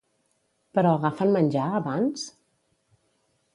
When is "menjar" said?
1.37-1.67